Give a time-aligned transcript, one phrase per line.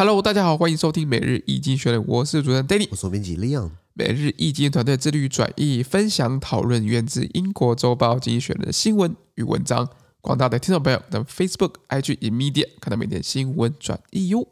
[0.00, 3.72] Hello，大家好，欢迎收听每日易经学人，我是主持人 Danny，我是编辑 Leon。
[3.92, 9.86] 每日易经团队致力于转译、分享、讨论源自英国周报《经济学人》的新闻与文章。
[10.22, 14.48] 广大的听众朋友，等 Facebook、IG、Media 看到每天新闻转译哟。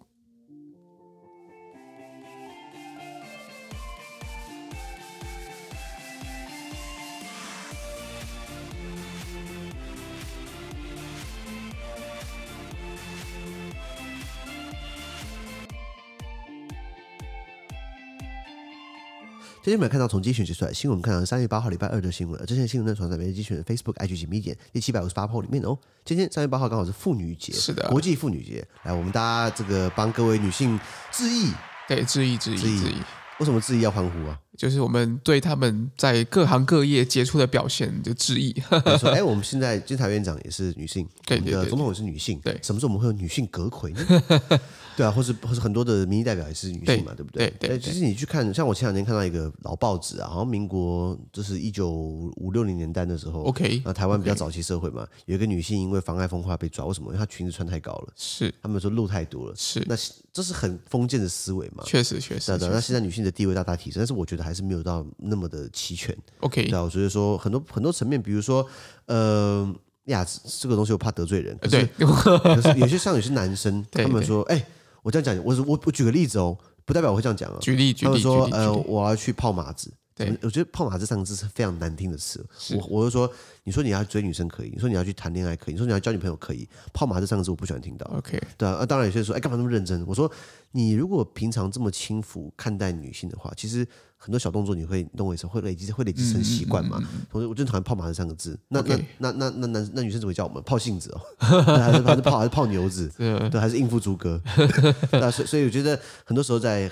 [19.68, 22.40] 今天没有看到从精选写出来新闻，我们看到三月八号礼拜二的新闻。
[22.40, 25.76] 而这些新闻呢，传在每日精选的 Facebook、IG 及 Medium 第七百五十八号里面哦。
[26.06, 28.66] 今天三月八号刚好是妇女节，是的，国际妇女节。
[28.84, 30.80] 来，我们大家这个帮各位女性
[31.12, 31.52] 致意，
[31.86, 32.94] 对，致意，致意，致意。
[33.40, 34.40] 为什么致意要欢呼啊？
[34.58, 38.52] 就是我们对他们在各行各业杰出的表现就致意。
[38.98, 44.22] 说， 哎，我们现在监察院长也是女性，对对对，总统也是女性，对，什么时候我们会有女性阁魁呢？
[44.98, 47.54] 对啊，或是或是很多的民意代表也是女性嘛，对，对不对？
[47.60, 57.10] 对，其实你去看，像我前两天看到一个老报纸啊，好像民国就是一九五六零年代的时候，OK，那台湾比较早期社会嘛.有一个女性因为妨碍风化被抓，为什么？
[57.10, 59.94] 因为她裙子穿太高了，是他们说露太多了，是那
[60.32, 61.84] 这是很封建的思维嘛？
[61.86, 62.68] 确实确实，对的。
[62.70, 66.16] 那现在女性的地位大大提升，但是我觉得还是没有到那么的齐全。
[66.40, 68.66] OK，对，我觉得说很多很多层面，比如说
[69.06, 69.72] 呃
[70.04, 70.26] 呀，
[70.60, 74.64] 这个东西我怕得罪人，可是可是有些像有些男生， 他们说哎。
[75.00, 77.56] 我这样讲，我我我举个例子哦，不代表我会这样讲啊。
[77.62, 79.90] 举例，举例，他们说，呃，我要去泡马子。
[80.14, 82.44] 对，我觉得“泡马子”三个字是非常难听的词。
[82.76, 83.32] 我我就说，
[83.62, 88.04] 你说你要追女生可以，你说你要去谈恋爱可以，你说你要交女朋友可以，“泡马子”三个字我不喜欢听到。
[88.18, 90.04] OK，对啊，当然有些人说，哎，干嘛那么认真？
[90.04, 90.30] 我说，
[90.72, 93.86] 你如果平常这么轻浮看待女性的话，其实。
[94.18, 97.00] 很多小动作你会弄为什么会累积会累积成习惯嘛？
[97.30, 98.58] 同时，我最讨厌泡马这三个字。
[98.68, 101.20] 那那那那那男那女生怎么叫我们泡性子哦？
[101.64, 103.10] 还是还是泡还是泡牛子？
[103.16, 104.42] 对，还是应付猪哥？
[105.12, 106.90] 那所以所以我觉得很多时候在，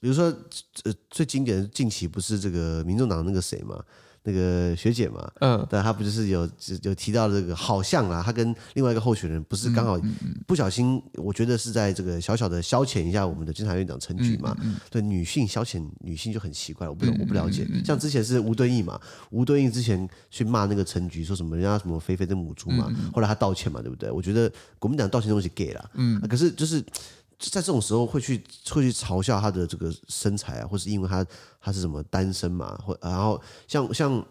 [0.00, 0.24] 比如说
[0.82, 3.80] 呃最经典的近期不是这个民众党那个谁嘛？
[4.26, 6.48] 那个学姐嘛，嗯，但她不就是有
[6.82, 10.00] 有提到这个，好像啊，她跟另外一个候选人不是刚好
[10.46, 14.56] 不小心，我觉得是在这个小小的消遣一下我们的监察院长陈菊嘛，
[14.90, 18.98] 对女性消遣女性就很奇怪，我不我不了解，像之前是吴敦义嘛，
[19.30, 24.10] 吴敦义之前去骂那个陈菊，说什么人家什么菲菲的母猪嘛，后来他道歉嘛，对不对？
[24.10, 26.82] 我觉得国民党道歉东西给了，嗯，可是就是。
[27.38, 31.26] 在这种时候会去会去嘲笑他的这个身材啊，或是因为他
[31.60, 34.24] 他是什么单身嘛，或然后像像。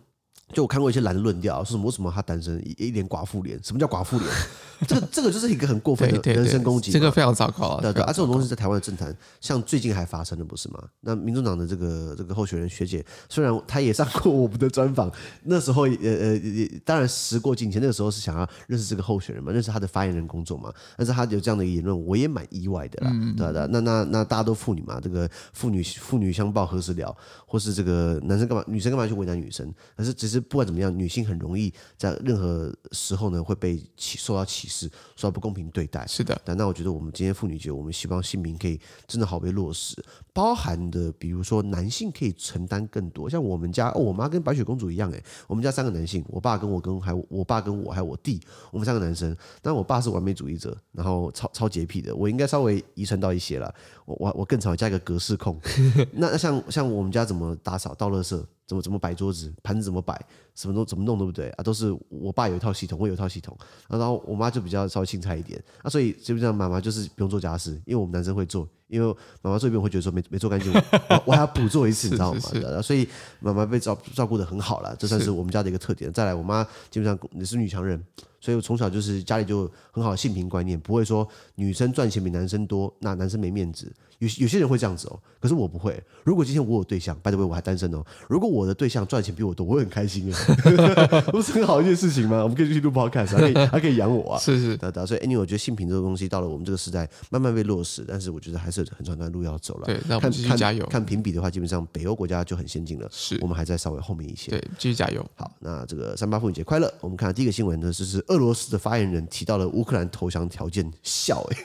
[0.54, 3.60] 就我看过一些男的论调，说什么为什么他单身一一脸寡妇脸？
[3.64, 4.30] 什么叫寡妇脸？
[4.88, 7.82] 这个这个就是一个很过分的人身攻击，这个非常糟糕啊！
[7.82, 10.84] 对对，啊，这种东西在台湾的政坛，像最近还发生的，不是吗？
[11.00, 15.10] 那民众党的这个这个候选人学姐，虽然她也上过我们的专访，
[15.44, 16.42] 那时候呃呃，
[16.84, 20.74] 当然时过境迁，那个时候是想要认识这个候选人嘛，认识他的发言人工作嘛。
[20.98, 23.66] 但是他有这样的言论，我也蛮意外的啦，嗯、对的。
[23.68, 27.16] 那那那大家都妇女嘛，这个妇女妇女相报何时了？
[27.46, 29.74] 或是这个男生干嘛，女生干嘛去为难女生？
[29.96, 30.94] 可是只是不管怎么样。
[30.94, 36.06] 女性很容易在任何时候呢会被歧受到歧视，受到不公平对待。
[36.06, 39.96] 是的，但那我觉得我们今天妇女节，我们希望性平可以真的好被落实，
[40.32, 43.30] 包含的比如说男性可以承担更多。
[43.30, 48.40] 像我们家，哦，我妈跟白雪公主一样，诶，我们家三个男性，我爸跟我跟还有我爸跟我还有我弟，
[48.72, 49.36] 我们三个男生。
[49.62, 53.74] 但我爸是完美主义者，然后超超洁癖的，我应该稍微遗传到一些了。
[54.06, 55.60] 我我我更常加一个格式控。
[56.14, 58.44] 那像像我们家怎么打扫倒垃圾？
[58.66, 60.20] 怎么怎么摆桌子，盘子怎么摆，
[60.56, 61.64] 什么都怎么弄，对不对啊？
[61.64, 63.58] 都是我爸有一套系统，我有一套系统，
[63.90, 72.40] 然后我妈就比较稍微青菜一点啊，所以基本上妈妈就是不用做家事，因为我们男生会做，因为妈妈做一遍会觉得说没没做干净，我我还要补做一次， 你知道吗？
[72.82, 73.08] 所以
[73.40, 76.12] 妈妈被照照顾得很好了，这算是我们家的一个特点。
[76.14, 78.02] 再来，我妈基本上也是女强人。
[78.40, 81.26] 所以我从小就是家里就很好的性平观念，不会说
[81.56, 83.90] 女生赚钱比男生多，那男生没面子。
[84.20, 86.02] 有有些人会这样子哦，可是我不会。
[86.24, 88.04] 如果今天我有对象，by the way 我还单身哦。
[88.30, 90.38] 如果我的对象赚钱比我多，我会很开心啊，
[91.32, 92.42] 不是很好一件事情吗？
[92.44, 94.40] 我们可以继续录 podcast，还可以 还可以养我啊。
[94.40, 95.06] 是是的的。
[95.06, 99.86] 所以 anyway 我觉得性平这个东西到了我们这个时代慢慢被落实，但是我觉得还是很长段路要走了。
[99.86, 100.86] 对，那我们继续加油。
[100.88, 104.52] 看评比的话，基本上北欧国家就很先进了，是我们还在稍微后面一些。
[104.52, 105.26] 对，继续加油。
[105.36, 106.94] 好，那这个三八妇女节快乐。
[107.02, 109.14] 我们看第一个新闻呢，就是俄罗斯的发言人。
[109.14, 111.58] 人提到了乌克兰投降条件，笑哎、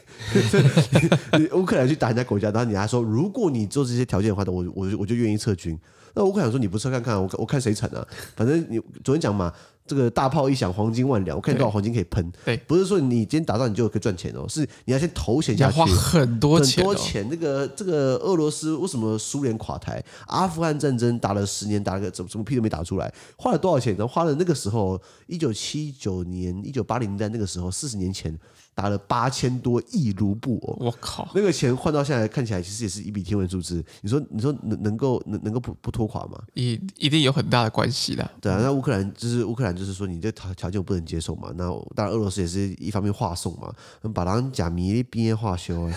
[1.41, 5.79] 欸，乌克兰去打人家国家，然后你还说，如果你做这些条件的话，我我我就愿意撤军。
[6.15, 8.07] 那乌克兰说，你不撤看看，我我看谁惨啊？
[8.35, 9.53] 反正你昨天讲嘛。
[9.89, 11.35] 这个大炮一响，黄金万两。
[11.35, 12.31] 我看你多少黄金可以喷。
[12.45, 16.89] 对，不是说你今天打仗你就可以赚钱哦，是你要先投钱下去，花很多钱、哦。
[16.89, 17.27] 很多钱。
[17.31, 20.05] 那个这个俄罗斯为什么苏联垮台？
[20.27, 24.07] 阿富汗战争打了十年，打了个怎么怎么屁都没打出来，花了多少钱呢？
[24.07, 28.39] 花了那个时候一九七九年、一九八零年代那个时候，四十年前
[28.79, 30.77] 打了八千多亿卢布哦！
[30.79, 33.85] 我靠，那个钱换到现在看起来，其实也是一笔天文数字。
[34.03, 36.41] 你说，你说能能够能能够不不拖垮吗？
[36.55, 38.31] 一一定有很大的关系的。
[38.41, 41.53] 对啊，那乌克兰就是乌克兰，就是说你这条条件我不能接受嘛。
[41.57, 41.65] 那
[41.97, 43.75] 当然，俄罗斯也是一方面话送嘛，
[44.15, 45.91] 把人假迷边话修。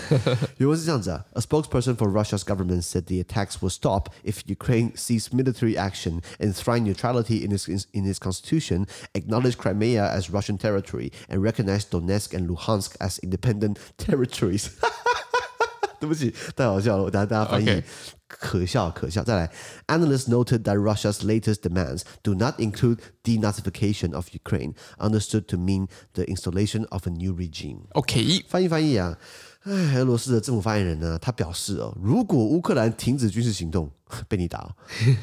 [0.56, 6.20] 原文是这样子啊：A spokesperson for Russia's government said the attacks will stop if Ukraine cease military action,
[6.40, 12.34] enshrine neutrality in its in its constitution, acknowledge Crimea as Russian territory, and recognize Donetsk
[12.34, 14.67] and Luhansk as independent territories，
[15.99, 17.83] 对不起，太好笑了，我等下大家翻译，Okay.
[18.27, 19.23] 可笑可笑。
[19.23, 19.51] 再来，
[19.87, 26.23] Analysts noted that Russia's latest demands do not include denazification of Ukraine, understood to mean the
[26.25, 27.87] installation of a new regime.
[27.93, 29.17] OK，翻译翻译啊。
[29.64, 33.88] 哎，俄罗斯的政府发言人呢，他表示哦，如果乌克兰停止军事行动，
[34.26, 34.74] 被你打，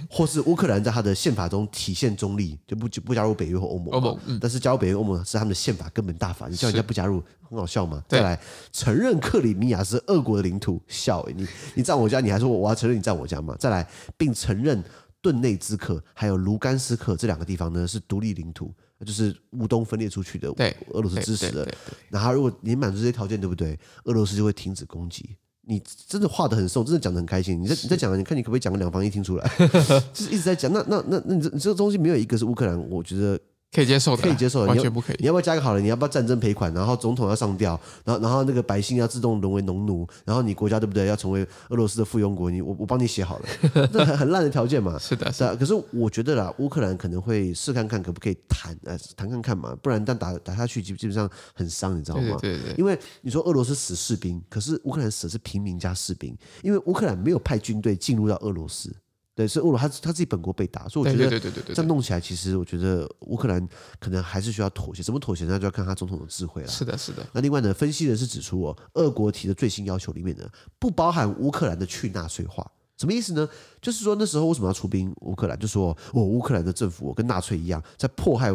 [0.10, 3.90] 或是乌克兰在他的宪法中体现中立，就不不加入北约或欧盟。
[3.90, 8.02] 欧盟，嗯，但是加入北约、欧盟是他们的宪法根本大法，你叫人家不加入，很好笑吗？
[8.08, 8.40] 再来
[8.72, 11.46] 承认克里米亚是俄国的领土，笑你
[11.76, 13.56] 你在我家，你还说我要承认你在我家吗？
[13.60, 14.82] 再来，并承认
[15.22, 18.74] 顿内兹克还有卢甘斯克这两个地方呢是独立领土。
[19.06, 21.68] 就是乌东分裂出去的，对俄罗斯支持的。
[22.10, 23.80] 然后，如果你满足这些条件，对不对？
[24.04, 25.38] 俄罗斯就会停止攻击。
[25.62, 27.62] 你真的画的很瘦，真的讲的很开心。
[27.62, 29.52] 你在你在讲，你看你可不可以讲个两方一听出来？
[30.14, 30.72] 就是一直在讲。
[30.74, 33.40] 那那那那你这你这个东西没有一个是乌克兰，我觉得。
[33.72, 35.16] 可以接受的，可以接受的，完全不可以。
[35.20, 35.80] 你要不要加个好了？
[35.80, 36.74] 你要不要战争赔款？
[36.74, 41.06] 然后总统要上吊，然后然后那个百姓要自动沦为农奴，然后你国家对不对？
[41.06, 42.50] 要成为俄罗斯的附庸国？
[42.50, 43.48] 你我我帮你写好了，
[43.94, 44.98] 这很很烂的条件嘛。
[44.98, 45.56] 是的，是的。
[45.56, 49.78] 可是我觉得啦，乌克兰可能会试看看可不可以谈，呃，谈看看嘛。
[49.84, 52.38] 不然但打打下去基基本上很伤，你知道吗？
[52.42, 52.76] 对对对。
[52.76, 58.92] 因为你说俄罗斯死士兵，可是乌克兰死的是平民加士兵，因为乌克兰没有派军队进入到俄罗斯。
[59.40, 63.66] 对，是乌罗，他他自己本国被打，所以我觉得这样弄起来，其实我觉得乌克兰
[63.98, 65.02] 可能还是需要妥协。
[65.02, 65.46] 怎么妥协？
[65.46, 66.68] 那就要看他总统的智慧了。
[66.68, 67.26] 是的，是的。
[67.32, 70.46] 那另外呢，分析人士指出哦，俄国提的最新要求里面呢，
[70.78, 72.70] 不包含乌克兰的去纳粹化。
[72.98, 73.48] 什么意思呢？
[73.82, 75.58] 就是说那时候为什么要出兵乌克兰？
[75.58, 78.52] 就说我乌克兰的政府跟纳粹一样，在迫害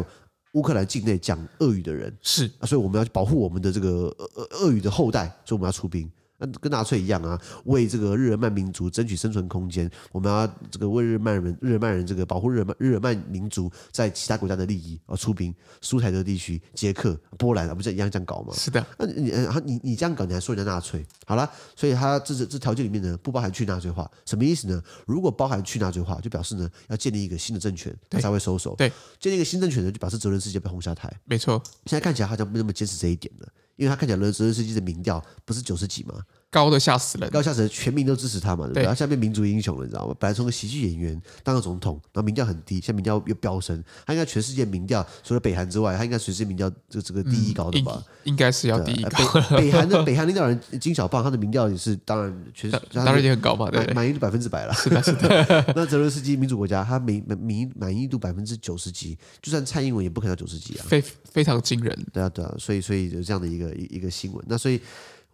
[0.53, 6.07] 乌克兰境内讲俄语的人，是，所以我们要保护我们的这个俄俄语的后代，所以我们要出兵。
[6.37, 15.53] 那跟纳粹一样啊，为这个日耳曼民族争取生存空间，我们要这个为日耳曼人、日耳曼人这个保护日耳曼日耳曼民族在其他国家的利益而出兵。
[15.81, 18.53] 苏台德地区、捷克、波兰啊，不是一样这样搞吗？
[18.53, 18.85] 是的。
[18.97, 21.05] 那你然后你你这样搞，你还说人家纳粹？
[21.25, 24.81] 好了，所以他这这这条件里面呢，不包含去纳粹化，什么意思呢？
[25.05, 28.75] 如果包含去纳粹化，就表示呢要建立一个新的政权，他才会收手。
[28.75, 31.11] 对，建立一个新政权呢，就表示泽连斯基被轰下台。
[31.25, 31.61] 没错。
[31.85, 36.23] 现在看起来好像不那么坚持这一点了，因为他看起来二十世纪的民调不是九十几吗？
[36.55, 38.85] 高的吓死人，高吓死人，全民都支持他嘛，对不对？
[38.85, 40.15] 他现在变民族英雄了，你知道吗？
[40.17, 47.91] 本来从个喜剧演员当个总统，然后民调很低，现在民调又飙升，他应该全世界民调除了北韩之外，他应该全世界民调这这个第一高的吧？
[47.97, 49.57] 嗯、应该是要第一高。
[49.57, 54.73] 北韩的北韩领导人金小胖，他的民调也是当然全 当然也很高嘛，对，满意度百分之百了。
[54.75, 55.65] 是的，是的。
[55.75, 61.93] 那泽伦斯基民主国家，他民民满意度百分之九十几，就算蔡英文也不可能九十几啊，非非常惊人。
[62.13, 64.79] 对啊，对啊，所以所以有这样的一个一一个新闻，那所以。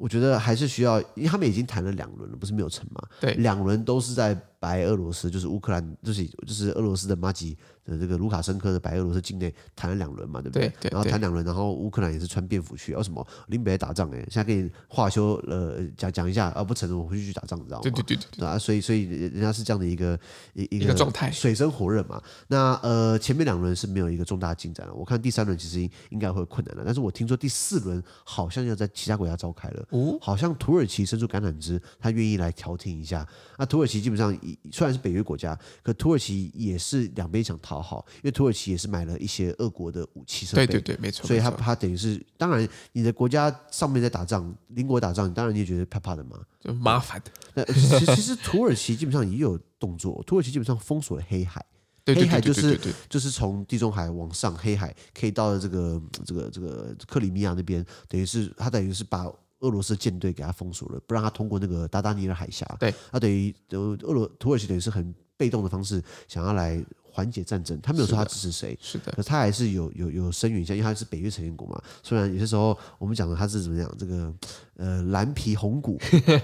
[0.02, 3.08] 我觉得还是需要，因为他们已经谈了两轮了，不是没有成嘛？
[3.20, 10.70] 对，两轮都是在白俄罗斯，就是乌克兰，就是就是俄罗斯的马吉的这个卢卡申科的白俄罗斯境内谈了两轮嘛，对不对？
[10.70, 13.26] 对，对，然后谈两轮，然后乌克兰也是穿便服去，为什么？
[13.48, 17.82] 林北打仗哎，现在给你话休呃讲讲一下，啊不承认我回去去打仗，你知道吗？
[17.82, 20.18] 对对对对，对啊，所以所以人家是这样的一个
[20.54, 22.22] 一一个状态，水深火热嘛。
[22.48, 29.88] 那呃前面两轮是没有一个重大进展了，我看第三轮其实应应该会有困难了，但是我听说第四轮好像要在其他国家召开了。
[29.90, 33.28] 哦，好像土耳其伸出橄榄枝，他愿意来调停一下。
[33.58, 34.38] 那土耳其基本上
[34.72, 40.66] 虽然是北约国家，可土耳其也是两边想讨好，因为土耳其也是买了一些俄国的武器设备。
[40.66, 41.26] 对对对，没错。
[41.28, 47.32] 所以他他等于是，当然你的国家上面在打仗，邻国打仗，你当然你也觉得怕怕的嘛，就麻烦的。
[47.54, 51.66] 那其实其实土耳其基本上也有动作，土耳其基本上封锁了黑海。
[52.06, 59.32] 黑海就是就是从地中海往上，黑海可以到了这个这个这个克里米亚那边，等于是它等于是把。
[59.62, 62.66] 俄罗斯舰队给他封锁了，不让他通过那个达达尼尔海峡。
[62.80, 67.80] 对，他等于俄罗土耳其等于是很被动的方式，想要来缓解战争。
[67.82, 71.82] 他没有说他支持谁，是的，可是他还是有有有声援一下，因为他是北约成员国嘛。
[72.02, 74.34] 虽然有些时候我们讲的他是怎么样，这个
[74.78, 76.00] 呃蓝皮红骨，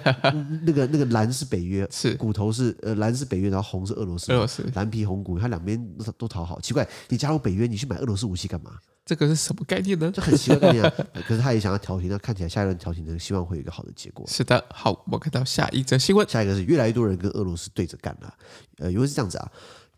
[0.65, 6.59] 那个那个蓝是北约，是骨头是呃蓝是北约，然后红是俄罗斯，俄罗斯蓝皮红骨，他两边都都讨好。
[6.59, 8.77] 奇怪，你加入北约，你去买俄罗斯武器干嘛？
[9.07, 10.11] 这个是什么概念呢？
[10.13, 10.93] 这很奇怪概念啊！
[11.25, 14.27] 可是他也想要调停，那看起来下一轮调停呢，希望会有一个好的结果。
[14.27, 18.33] 是的，好，我们看到下一则新闻，下一个是越来越多人跟俄罗斯对着干了。
[18.79, 19.51] 呃，因为是这样子啊，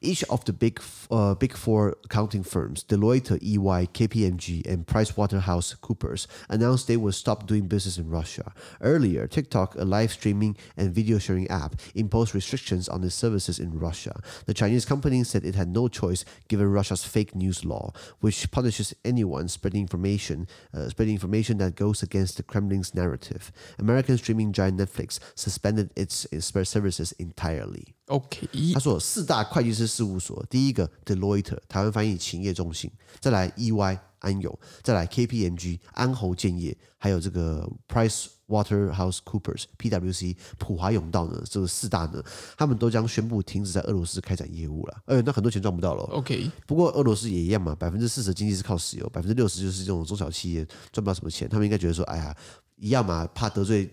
[0.04, 6.88] Each of the big uh, big four accounting firms, Deloitte, EY, KPMG, and PricewaterhouseCoopers, announced
[6.88, 8.52] they would stop doing business in Russia.
[8.82, 13.78] Earlier, TikTok, a live streaming and video sharing app, imposed restrictions on its services in
[13.78, 14.20] Russia.
[14.44, 18.92] The Chinese company said it had no choice given Russia's fake news law, which punishes
[19.06, 23.50] anyone spreading information, uh, spreading information that goes against the Kremlin's narrative.
[23.78, 27.94] American streaming giant Netflix suspended its, its services entirely.
[28.08, 42.21] OK，他说四大会计师 事务所，第一个 Deloitte 台湾翻译勤业中心，再来 EY 安永，再来 KPMG 安侯建业，还有这个 Price Waterhouse Coopers PwC 普华永道呢，这个四大呢，
[42.57, 44.97] 他们都将宣布停止在俄罗斯开展业务了。
[45.05, 46.03] 哎，那很多钱赚不到了。
[46.11, 52.35] OK，不过俄罗斯也一样嘛，百分之四十的经济是靠石油，百分之六十就是这种中小企业赚不到什么钱，他们应该觉得说，哎呀，
[52.75, 53.89] 一样嘛，怕得罪。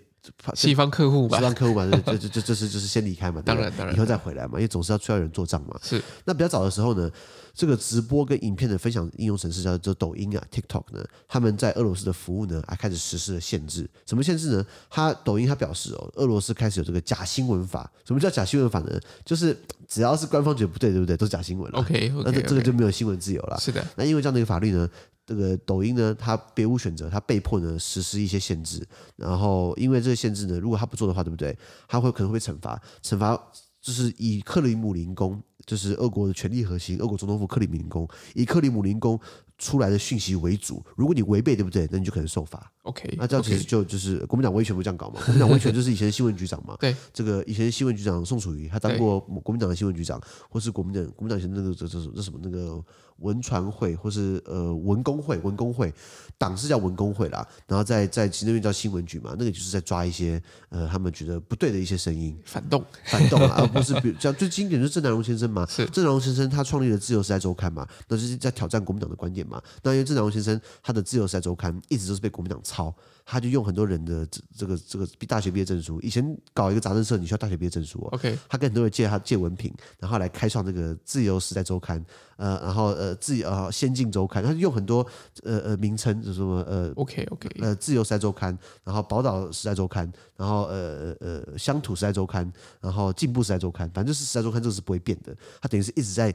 [0.54, 5.78] 西方客户吧，西方客户嘛，这这这这是就是先离开嘛，当然当然，以后再回来嘛，因为总是要需要人做账嘛。
[5.82, 6.02] 是。
[6.24, 7.10] 那比较早的时候呢，
[7.56, 13.88] 这个直播跟影片的分享应用程式叫做抖音啊，TikTok 呢，他们在俄罗斯的服务呢，还开始实施了限制。
[14.04, 14.66] 什么限制呢？
[14.90, 17.90] 他抖音他表示哦，俄罗斯开始有这个假新闻法。
[18.04, 19.00] 什么叫假新闻法呢？
[19.24, 19.56] 就是
[19.88, 21.16] 只要是官方觉得不对，对不对？
[21.16, 21.78] 都是假新闻了。
[21.78, 23.58] OK，那这这个就没有新闻自由了。
[23.58, 23.82] 是的。
[23.96, 24.88] 那因为这样的一个法律呢。
[25.28, 28.86] 这个抖音呢，它别无选择，它被迫呢实施一些限制。
[29.16, 31.58] 然后因为这个限制呢，如果他不做的话，对不对？
[31.88, 33.36] 他会可能会被惩罚，惩罚
[33.82, 39.18] 就是以克里姆林宫，就是俄国的权力核心，俄国总统府克里姆林宫，以克里姆林宫
[39.58, 40.82] 出来的讯息为主。
[40.96, 41.88] 如果你违背，对不对？
[41.90, 42.72] 那你就可能受罚。
[42.82, 45.20] OK，那这样其实就就是国民党威权不这样搞嘛？
[45.24, 46.76] 国民党威权就是以前的新闻局长嘛。
[46.80, 52.82] 对，这个以前新闻局长宋楚瑜，他当过国民党的新闻局长，或是国民党国民党以前那个这这这什么那个。
[53.18, 55.92] 文传会或是呃文工会，文工会
[56.38, 62.84] 党是叫文工会啦，然后在在其实那边叫新闻局嘛，那个就是在抓一些呃他们觉得不对的一些声音，反动。
[63.04, 65.84] 反动啊， 而不是比如像最经典就是郑南榕先生嘛，是。
[65.86, 72.94] 郑南榕先生他创立了《自由时代周刊》嘛，那就是在挑战国民党的观点嘛，那因为郑南榕先生他的《自由时代周刊》一直都是被国民党抄。
[73.28, 78.08] 他就用很多人的这这个这个大学毕业证书，以前搞一个杂志社，你需要大学毕业证书哦。
[78.12, 82.00] OK，他跟很多人借他借文凭，然后来开创这个《自由时代周刊》，
[82.36, 85.04] 呃，然后呃自由呃先进周刊，他就用很多
[85.42, 96.32] 呃呃名称，就是什么呃 OK OK，呃自由时代周刊，然后宝岛时代周刊，然后呃呃乡土时代周刊，然后进步时代周刊，反正就是时代周刊这个是不会变的，他等于是一直在。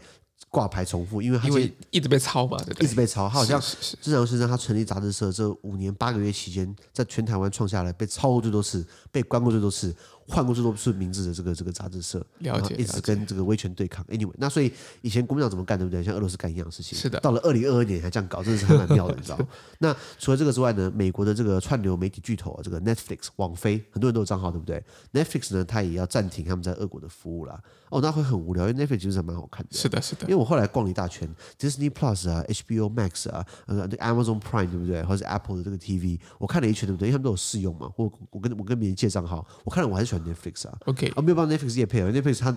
[0.49, 3.29] 挂牌重复，因为他因为一直被抄嘛，对对，一直被抄。
[3.29, 3.61] 他好像
[4.01, 9.95] 郑南榕先生他成立杂志社这五年八个月期间，在全台湾创下来被抄过最多次，被关过最多次。
[10.27, 14.03] 换过最多次名字的这个这个杂志社，了解，一直跟这个威权对抗。
[14.05, 16.03] Anyway，那所以以前国民党怎么干，对不对？
[16.03, 16.97] 像俄罗斯干一样的事情。
[16.97, 17.19] 是的。
[17.19, 19.47] 到了二零二二年还这样搞，真的是还蛮妙的，你知道吗？
[19.79, 27.61] 那除了这个之外呢，美国的这个串流媒体巨头啊这个 Netflix 网飞，很多人都有账号，对不对？Netflix 呢，它也要暂停他们在俄国的服务啦。
[27.89, 29.77] 哦，那会很无聊，因为 Netflix 其实还蛮好看的。
[29.77, 30.21] 是的，是的。
[30.23, 31.27] 因为我后来逛了一大圈
[31.59, 35.03] ，Disney Plus 啊，HBO Max 啊，呃，Amazon Prime 对不对？
[35.03, 37.09] 或者 Apple 的这个 TV，我看了一圈，对不对？
[37.09, 37.91] 因为他们都有试用嘛。
[37.97, 40.77] 我我跟我跟别人借账号，我看了我还是喜欢 Netflix 啊。
[40.85, 41.11] OK。
[41.15, 42.51] 我，没有帮 Netflix 也配合，Netflix 他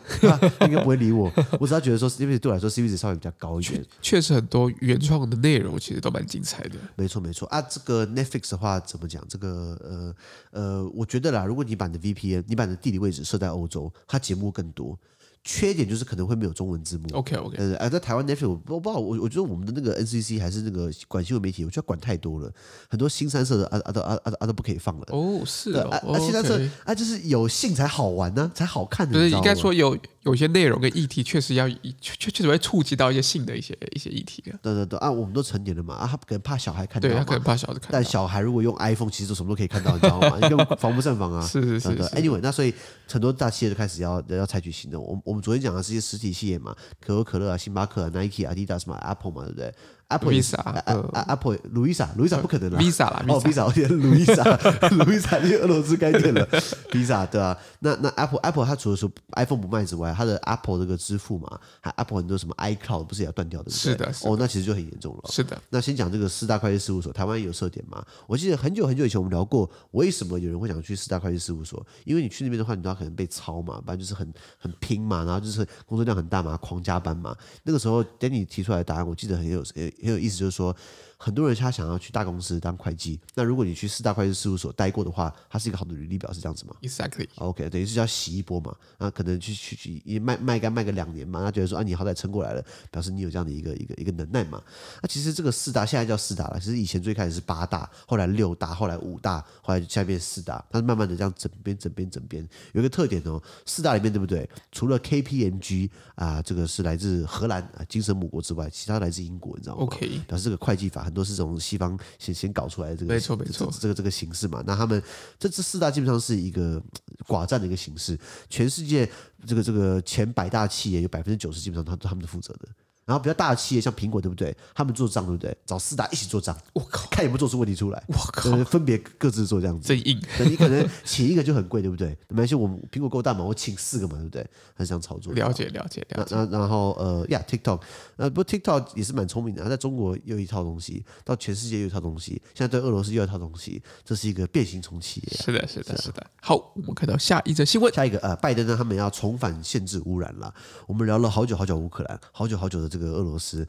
[0.49, 3.85] 他应该不会理我，我只要觉得说 Netflix 对我来说 CP 值稍微比较高一点。
[4.01, 6.77] 确实很多原创的内容其实都蛮精彩的。
[6.97, 9.25] 没错没错啊，这个 Netflix 的话怎么讲？
[9.29, 10.15] 这个呃
[10.51, 14.99] 呃，我觉得啦，如果你把你的 VPN，你把你的地理位置设在欧洲，它节目更多。
[15.47, 17.05] 缺点就是可能会没有中文字幕。
[17.13, 22.51] OK OK，呃，哎在台湾 Netflix 我不知道，我我觉得我们的那个 NCC 还是那个管新闻媒体，我觉得管太多了，
[22.89, 25.05] 很多新三色的啊啊都啊啊啊都不可以放了。
[25.11, 29.11] 哦，是啊，啊新三色啊就是有性才好玩呢，才好看。
[29.13, 31.69] 就是应该说有有些内容跟议题确实要
[32.01, 34.43] 确确实会触及到一些性的一些一些议题。
[34.63, 37.91] 对对对啊，我们都成年了嘛啊，他可能怕小孩看到，对他可能怕小孩看。
[37.93, 40.39] 但小孩如果用 iPhone，其实都什么都可以看到，你知道吗？
[40.41, 41.47] 你根本防不胜防啊。
[41.47, 41.89] 是是是。
[42.15, 42.73] Anyway，那所以
[43.07, 45.05] 很多大企业就开始要要采取行动。
[45.05, 46.05] 我我我们昨天讲的是些。
[46.05, 49.75] 实体企业嘛，可口可乐啊，星巴克啊，Nike，Adidas 嘛，Apple 嘛，对不对
[50.15, 56.47] ？Apple Visa，Apple Louisa，Louisa 不可能了，Visa 啦，哦，Visa，我觉得 Louisa，Louisa 因为俄罗斯该点了
[56.91, 63.71] ，Visa 对啊，那那 Apple Apple 它除了说 iPhone 不卖之外，它的 Apple 这个支付嘛，还 Apple 很多什么 iCloud 不是也要断掉的？
[63.71, 65.23] 是的，哦，那其实就很严重了。
[65.31, 68.05] 是的，那先讲这个四大会计事务所，台湾有设点吗？
[68.27, 71.85] 我记得很久很久以前我们聊过，为什么有人会想去四大会计事务所？
[72.05, 77.37] 因为你去那边的话，你都要可能被抄嘛，不然就是很很拼嘛，然后就是工作量很大嘛，狂加班嘛。
[77.63, 79.63] 那个时候 Danny 提出来的答案，我记得很有
[80.05, 80.77] 很有意思，就是说。
[81.25, 87.27] 很多人他想要去大公司当会计，那如果你去四大会计事务所待过的话，它是一个好的履历表，是这样子吗？Exactly。
[87.37, 94.63] OK，等于是要洗一波嘛，那可能去去去卖卖干卖个两年嘛，他觉得说啊，你好歹撑过来了，表示你有这样的一个一个一个能耐嘛。
[95.01, 104.47] 那其实这个四大现在叫四大了，其实以前最开始是八大，后来六大，后来五大，后来下面四大，它是慢慢的这样整编整编整编，有一个特点哦，四大里面对不对？
[104.71, 114.63] 除了 KPMG 啊，这个是来自荷兰啊，精神母国之外，其他来自英国，你知道吗？OK，表示这个会计法很多是从西方先先搞出来的这个，没错没错，这个这个形式嘛。
[114.67, 115.01] 那他们
[115.39, 116.83] 这这四大基本上是一个
[117.29, 118.19] 寡占的一个形式，
[118.51, 119.09] 全世界
[119.47, 122.69] 这个这个前百大企业有百分之九十基本上他他们是负责的。
[123.05, 124.57] 然后比较大的企业像苹果，对不对？
[124.75, 125.57] 他们做账，对不对？
[125.67, 128.03] 找四大一起做账，我靠，看有没有做出问题出来。
[128.09, 129.89] 我靠，分别各自做这样子。
[129.89, 130.21] 真硬。
[130.47, 132.17] 你可能请一个就很贵，对不对？
[132.29, 134.47] 没关系，我们苹果够大嘛，我请四个嘛，对不对？
[134.75, 135.33] 还是这样操作。
[135.35, 136.35] 了解，了解，了解。
[136.35, 137.81] 那然后呃呀，TikTok，
[138.17, 145.37] 呃不过 TikTok 也是蛮聪明的，它在中国又一套东西，到全世界又一套东西，现在对俄罗斯又一套东西，这是一个变形虫企业。
[145.37, 146.27] 是的，是的，是的。
[146.41, 147.93] 好，我们看到下一则新闻。
[147.95, 150.53] 下一个呃，拜登呢，他们要重返限制污染了。
[150.87, 153.67] 我们聊了好久好久乌克兰，好久好久的这个俄罗斯。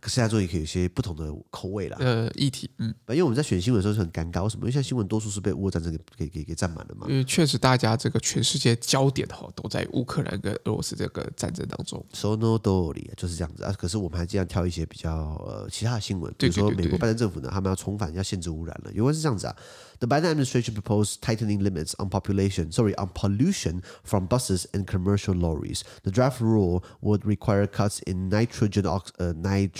[0.00, 1.96] 可是现在终于可以有一些不同的口味了。
[1.98, 4.64] 呃，议题，嗯，因为我们在选新闻的时候是很尴尬，为什么？
[4.64, 7.06] 因为现在新闻多数是被乌俄战争给给给给占满了嘛。
[7.08, 12.04] 因为确实，大家这个全世界焦点哈都在乌克兰跟俄罗斯这个战争当中。
[12.12, 13.72] So no story 就是这样子啊。
[13.72, 15.10] 可是我们还尽量挑一些比较
[15.46, 18.92] 呃其他的新闻，比如说美国拜登政府呢，他们要重返要限制污染了。
[18.92, 19.56] 原文是这样子啊
[20.00, 25.84] ：The Biden administration proposed tightening limits on population, sorry, on pollution from buses and commercial lorries.
[26.02, 29.74] The draft rule would require cuts in nitrogen ox, uh, 呃 nit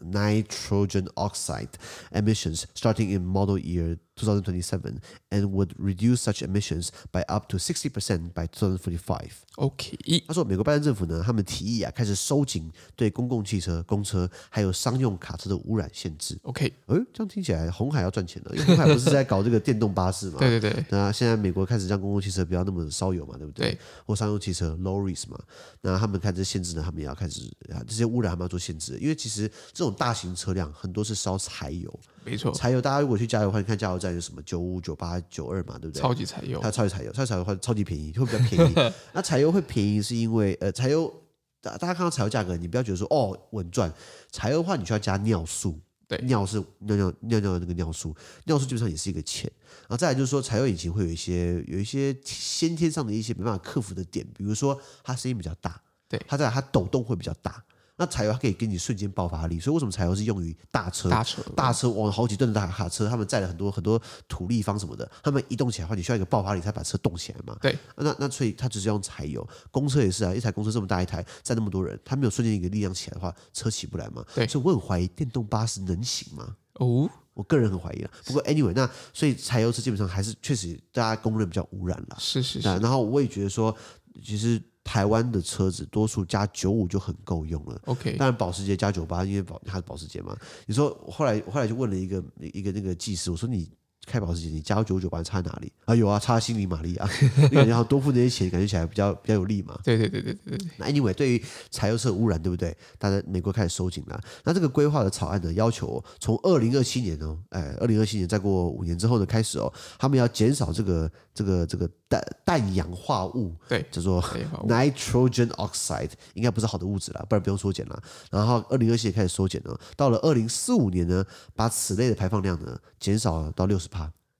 [0.00, 1.76] nitrogen oxide
[2.12, 4.96] emissions starting in model year 2027
[5.30, 9.30] and would reduce such emissions by up to 60% by 2045.
[9.56, 9.96] OK，
[10.26, 16.38] 他说美国拜登政府呢，他们提议啊，开始收紧对公共汽车、公车还有商用卡车的污染限制。
[16.42, 20.38] OK，哎，这样听起来红海要赚钱了，因为红海不是在搞这个电动巴士嘛？
[20.38, 20.84] 对对对。
[20.90, 23.72] 那现在美国开始让公共汽车不要那么烧油嘛，对不对？
[23.72, 23.78] 对。
[24.06, 25.38] 或商用汽车 lorries 嘛，
[25.80, 27.40] 那他们开始限制呢，他们也要开始
[27.72, 32.00] 啊，这些污染他们要做限制，因为其实这种大型车辆很多是烧柴油。
[32.30, 36.00] 没错，柴油大家如果去加油的话，你看加油站有什么九五、九八、九二嘛，对不对？
[36.02, 38.74] 超级柴油，它超级柴油，超级柴油的话超级便宜，会比较便宜。
[39.12, 41.12] 那柴油会便宜是因为呃，柴油
[41.60, 43.92] 大大家看到柴油价格，你不要觉得说哦稳赚。
[44.30, 49.50] 柴油的话，你需要加尿素，对，尿是尿尿尿尿的那个尿素，尿素基本上也是一个钱。
[49.82, 57.62] 然后再来就是说，柴油引擎会有一些有一些先天上的一些没办法克服的点，比如说它声音比较大，对，它在它抖动会比较大。
[57.98, 61.10] 那柴油它可以给你瞬间爆发力，所以为什么柴油是用于大车？
[61.10, 67.56] 大车，大车往好几吨的大卡车，他们载了很多很多土立方什么的，他们移动起来的话，你需要一个爆发力才把车动起来嘛。
[67.60, 69.46] 对，那那所以它只是用柴油。
[69.72, 74.24] 公车也是啊，一台公车这么大一台，载那么多人，它没有瞬间一个力量起来的话，车起不来嘛。
[74.32, 76.54] 对，所以我很怀疑电动巴士能行吗？
[76.74, 78.10] 哦，我个人很怀疑了。
[78.24, 82.16] 不过 anyway，那所以柴油车基本上还是确实大家公认比较污染了。
[82.20, 82.68] 是是是。
[82.68, 83.76] 然后我也觉得说，
[84.24, 84.62] 其实。
[84.88, 87.78] 台湾的车子多数加九五就很够用了。
[87.84, 90.34] OK，当然保时捷加九八，因为保它是保时捷嘛。
[90.64, 92.24] 你说后来后来就问了一个
[92.54, 93.70] 一个那个技师，我说你。
[94.08, 95.94] 开保时捷，你加九九八差在哪里啊？
[95.94, 97.08] 有啊，差心理马力啊！
[97.50, 99.78] 你感觉好多付那些钱，感觉起来比较比较有利嘛。
[99.84, 100.58] 对对对对对。
[100.78, 102.76] 那 anyway，对于柴油车污染，对不对？
[102.98, 104.20] 大家美国开始收紧了。
[104.44, 114.22] 那这个规划的草案呢，要求从二零二七年哦，哎，二零二七年再过五年之后呢开始哦，他们要减少这个这个这个氮氮氧化物，对，叫做
[114.66, 118.02] nitrogen oxide，应该不是好的物质了，不然不用缩减了。
[118.30, 123.97] 然后二零二七年开始缩减了，到了二零四五年呢，把此类的排放量呢减少到六十趴。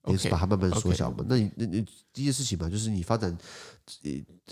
[0.09, 1.19] 也是把它慢慢缩小嘛。
[1.19, 1.27] Okay, okay.
[1.29, 3.37] 那你那你第一件事情嘛，就是你发展，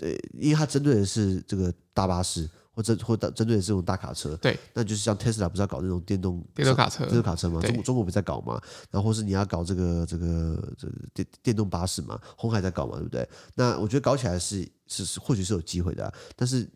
[0.01, 4.35] 呃，因为它针对的是这个大巴士，或者或者针对的是这种大卡车。
[4.37, 4.57] 对。
[4.73, 7.59] 那就是像特斯拉不是要搞那种电动电动卡车，电动卡车嘛？
[7.61, 8.61] 中国中国不是在搞嘛？
[8.91, 12.19] 然后或是你要搞这个这个这电电动巴士嘛？
[12.35, 12.97] 红海在搞嘛？
[12.97, 13.27] 对不对？
[13.55, 16.67] 那我觉得搞起来是是是或许是有机会的，啊，但是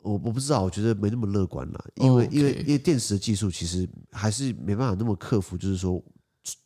[0.00, 2.30] 我我不知道，我觉得没那么乐观了，因为、okay.
[2.30, 6.02] 因为因为电池的技术其实还是没办法那么克服，就是说。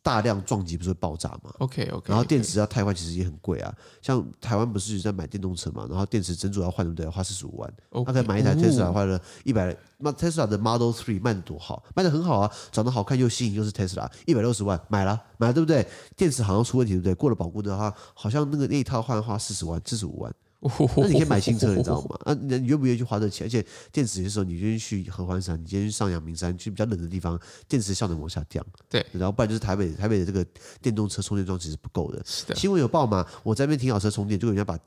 [0.03, 3.75] 大量撞击不是会爆炸吗？OK OK，然后电池要汰换，其实也很贵啊。
[4.01, 7.05] 像台湾不是在买电动车嘛，然后电池整组要换，对不对？
[7.05, 7.73] 要花四十五万。
[8.05, 9.77] 他可以买一台 Tesla，花了一百。
[9.99, 15.87] 那 Tesla 的 Model Three 卖的多好，卖的很好啊，长得好看又新颖，又是 Tesla，，一百六十万买了，买了对不对？
[16.17, 17.15] 电池好像出问题，对不对？
[17.15, 20.35] 过了保固的话，好像那个那一套换花四十万，四十五万。
[20.97, 22.17] 那你可以买新车，你知道吗？
[22.25, 23.47] 啊，你愿不愿意去花这钱？
[23.47, 28.65] 而且电池的时候，你今天去合欢山，你今天去上阳明山，去比较冷的地方，电池效能往下降。
[28.89, 30.47] 对，然后不然就是台北台北的这个
[30.81, 32.23] 电动车充电桩其实不够的。
[32.25, 32.55] 是的。
[32.55, 33.27] 新闻有报嘛？
[33.43, 34.79] 我在那边停好车充电，就有人家把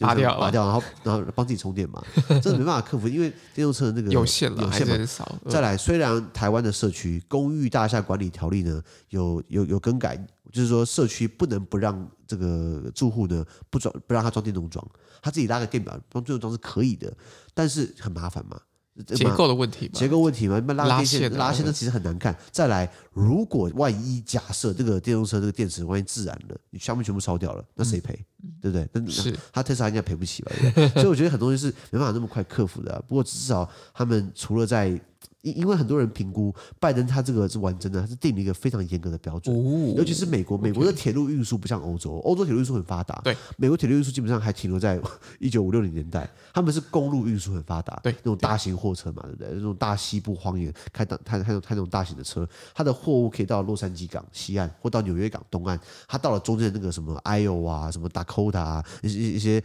[0.00, 2.02] 拔掉，拔掉，然后然后帮自己充电嘛。
[2.42, 5.06] 这没办法克服，因为电动车的那个有限了，有限嘛。
[5.06, 5.38] 少。
[5.48, 10.18] 再来，虽然台湾的社区公寓大厦管理条例呢有有有更改。
[10.50, 14.82] 就是说，社区不能不让这个住户呢不装不让他装电动桩，
[15.20, 17.14] 他自己拉个电表装电动桩是可以的，
[17.52, 18.58] 但是很麻烦嘛，
[19.06, 22.34] 结构的问题嘛，结构问题嘛，那拉电线拉线那其实很难看。
[22.50, 28.14] 再来，如果万一假设这个电动车这个电池万一自燃了，你下面全部烧掉了，那谁赔？
[28.42, 28.88] 嗯、对不对？
[28.94, 30.52] 那是他特斯拉应该赔不起吧？
[30.58, 30.88] 对不对？
[30.96, 33.02] 所以我觉得很多东西是没办法那么快克服的、啊。
[33.06, 34.98] 不过至少他们除了在
[35.42, 45.00] 因因为很多人评估拜登他这个是完整的，他是定了一个非常严格的标准，哦、尤其是美国，美国的铁路运输不像欧洲，欧洲铁路运输很发达，对，美国铁路运输基本上还停留在
[45.38, 49.48] 一九五六零年代，他们是公路运输很发达，对，那种大型货车嘛，对不对？
[49.52, 59.62] 那种大西部荒野开大开开开那种大型的车，它的货物可以到洛杉矶港西岸或到纽约港东岸，它到了中间那个什么 Iowa 啊，什么 Dakota 啊，一些一些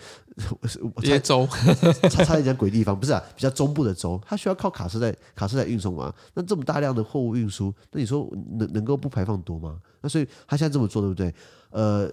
[1.03, 1.47] 一些州，
[2.09, 6.47] 差差一点鬼地方，不是啊，比较中部的州，它需要靠卡车在卡车在运送嘛，那。
[6.47, 8.25] 这么大量的货物运输，那你说
[8.57, 9.77] 能能够不排放多吗？
[9.99, 11.35] 那所以他现在这么做，对不对？
[11.71, 12.09] 呃，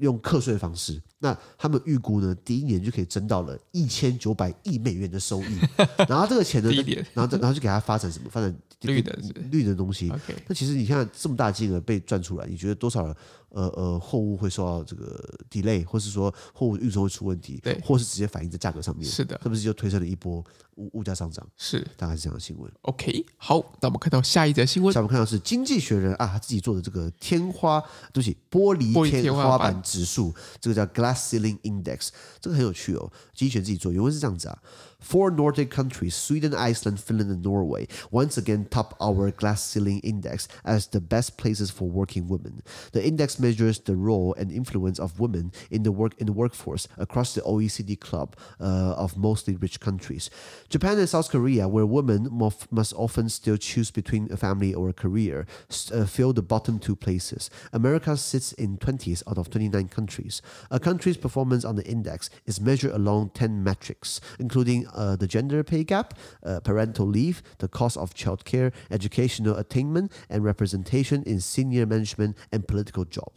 [0.00, 5.58] 用课税的方式，那他们预估呢，第一年就可以挣到了一千九百亿美元的收益。
[6.06, 6.70] 然后这个钱呢，
[7.14, 8.28] 然后然后就给他发展什么？
[8.28, 9.18] 发展绿的
[9.50, 10.12] 绿的东西。
[10.46, 13.16] 那其实你看这么大金额被赚出来，你觉得多少人？
[13.50, 20.44] 呃呃，货物会受到这个 delay，或是说货物运输会出问题，对，或是直接反映在价格上面，是的，是不是就推升了一波
[20.76, 21.46] 物物价上涨？
[21.56, 22.70] 是，大概是这样的新闻。
[22.82, 27.80] OK，好，那我们看到下一则新闻，下面看到是《经济学人》啊，他自己做的这个天花，
[28.12, 32.08] 对不起，玻璃天花板指数，这个叫 Glass Ceiling Index，
[32.40, 33.10] 这个很有趣哦。
[33.34, 34.58] 经济学人自己做，原文是这样子啊。
[35.02, 40.88] Four Nordic countries, Sweden, Iceland, Finland, and Norway, once again top our glass ceiling index as
[40.90, 42.60] the best places for working women.
[42.92, 46.86] The index measures the role and influence of women in the work in the workforce
[46.98, 50.30] across the OECD club uh, of mostly rich countries.
[50.68, 54.92] Japan and South Korea, where women must often still choose between a family or a
[54.92, 55.46] career,
[55.92, 57.50] uh, fill the bottom two places.
[57.72, 60.42] America sits in 20th out of 29 countries.
[60.70, 65.62] A country's performance on the index is measured along 10 metrics, including uh, the gender
[65.62, 71.86] pay gap, uh, parental leave, the cost of childcare, educational attainment, and representation in senior
[71.86, 73.29] management and political jobs.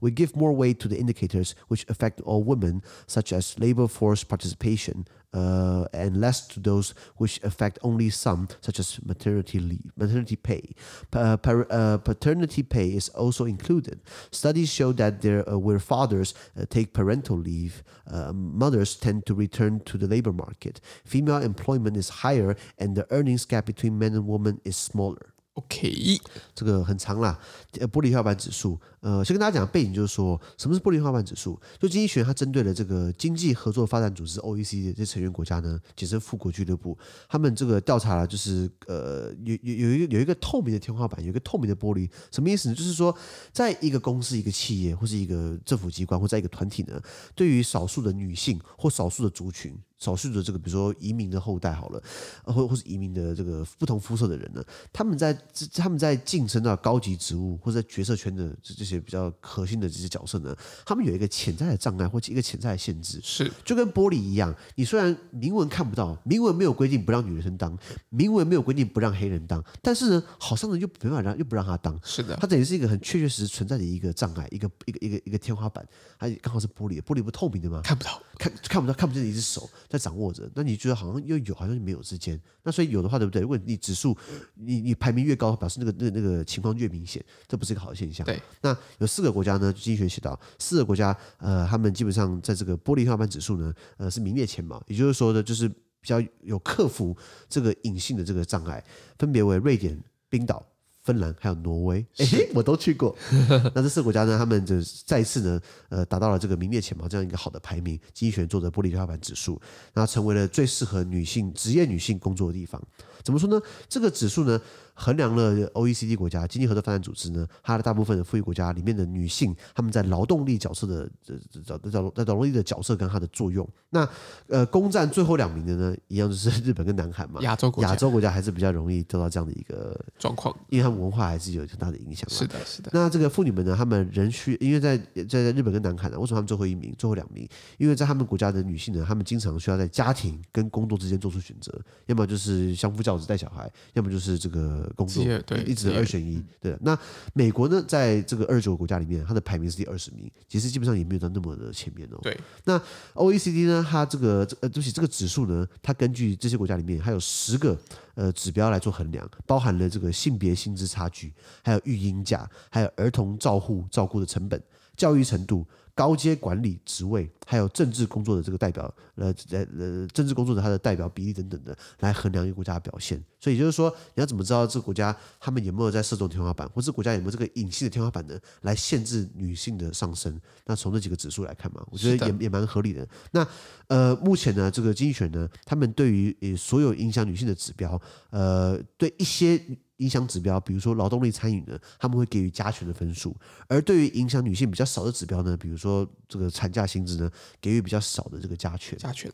[0.00, 4.24] We give more weight to the indicators which affect all women, such as labor force
[4.24, 10.36] participation, uh, and less to those which affect only some, such as maternity leave, maternity
[10.36, 10.74] pay.
[11.12, 14.00] Uh, uh, paternity pay is also included.
[14.30, 19.34] Studies show that there, uh, where fathers uh, take parental leave, uh, mothers tend to
[19.34, 20.80] return to the labor market.
[21.04, 25.34] Female employment is higher, and the earnings gap between men and women is smaller.
[25.56, 26.20] OK，
[26.54, 27.38] 这个很长啦。
[27.80, 31.58] 呃玻璃天花板指数，呃，先跟大家讲背景，就是说什么是玻璃天花板指数？
[31.80, 42.74] 就经济学它针对了这个经济合作发展组织 OECD 的这成员国家呢，简称富国俱乐部，他们这个调查了，就是呃，有有有一个有一个透明的天花板，有一个透明的玻璃，什么意思呢？
[42.74, 43.16] 就是说，
[43.50, 47.00] 在一个公司、一个企业或是一个政府机关或在一个团体呢，
[47.34, 49.74] 对于少数的女性或少数的族群。
[49.98, 52.02] 少数的这个，比如说移民的后代好了，
[52.44, 55.32] 或或是移民的这个不同肤色的人呢，他们在
[55.72, 60.54] 他们在晋升到高级职务或者在决策圈的这这些比较核心的这些角色呢，
[60.84, 67.76] 他们有一个潜在的障碍或者一个潜在的限制，是就跟玻璃一样，你虽然明文看不到，明文没有规定不让女生当，
[68.10, 75.86] 明文没有规定不让黑人当，但是呢，好像呢又没办法让又不让他当，是的，它等于是一个很确确实实存在的一个障碍，一个一个一个一个天花板，
[76.18, 77.80] 它刚好是玻璃，玻璃不透明的吗？
[77.82, 79.68] 看不到，看看不到，看不见的一只手。
[79.88, 83.42] 在掌握着，那你觉得好像又有，好像没有之间，那所以有的话，对不对？
[83.42, 84.16] 如果你指数，
[84.54, 88.24] 你你排名越高，表示那个那那个情况越明显，这不是一个好的现象。
[88.24, 97.16] 对，那有四个国家呢，经济学写到，四个国家，呃，他们基本上在这个玻璃天花板指数呢，呃，是名列前茅，也就是说呢，就是比较有克服
[97.48, 98.84] 这个隐性的这个障碍，
[99.18, 100.64] 分别为瑞典、冰岛。
[101.06, 103.16] 芬兰还有挪威，哎， 我都去过。
[103.72, 104.74] 那这四个国家呢，他们就
[105.06, 107.96] 再一次呢，呃，达到了这个名列前茅这样一个好的排名。
[108.12, 109.60] 经济学人做的玻璃天花板指数，
[109.94, 112.82] 然后成为了最适合女性职业女性工作的地方。
[113.22, 113.60] 怎么说呢？
[113.88, 114.60] 这个指数呢，
[114.96, 123.68] 衡量了 OECD 国家经济合作发展组织呢，它的大部分的富裕国家里面的女性，她们在劳动力角色的这这这在劳动力的角色跟它的作用。
[123.90, 124.08] 那
[124.48, 127.40] 呃，攻占最后两名的呢，一样就是日本跟南韩嘛。
[127.42, 132.28] 亚洲国家，亚洲国家还是比较容易得到这样的一个状况，因为他们文化还是有很大的影响。
[132.28, 132.90] 是的，是的。
[132.92, 137.46] 那这个妇女们呢，她们仍需，因为在在在日本跟南韩呢，为什么他们最后一名、最后两名？
[137.78, 141.72] 因为在他们国家的女性呢，她们经常需要在家庭跟工作之间做出选择，
[142.06, 146.42] 要么就是相夫教子带小孩，要么就是这个工作，对，一直二选一。
[146.60, 146.98] 对，那
[147.34, 152.18] 美国呢，在这个二十九个国家里面，它的排名是第二十名，其实基本上也没有到那么的前面哦。
[152.22, 152.80] 对，那
[153.14, 157.76] OECD 呢，它这个呃，对不起，这个指数呢，它根据这些国家里面还有十个
[158.14, 164.62] 呃指标来做衡量，包含了这个性别薪资差距，还有育婴假，还有儿童照护照顾的成本，
[164.96, 165.66] 教育程度。
[165.96, 173.18] 高阶管理职位，还有政治工作的这个代表，呃，呃，政治工作的他的代表比例等等的，来衡量一个国家的表现。
[173.40, 178.38] 所以也就是说，你要怎么知道这个国家他们有没有在射中天花板，或者国家有没有这个隐性的天花板呢？
[178.60, 180.38] 来限制女性的上升？
[180.66, 183.08] 那从这几个指数来看嘛，我觉得也也蛮合理的。
[183.30, 183.48] 那
[183.86, 189.58] 呃，目前呢，这个经济学呢，他们对于呃所有影响女性的指标，呃，对一些。
[189.98, 193.30] 影响指标，比如说劳动力参与呢，他们会给予加权的分数；
[193.68, 197.30] 而对于影响女性比较少的指标呢，比如说这个产假薪资呢，
[197.60, 198.98] 给予比较少的这个加权。
[198.98, 199.32] 加权。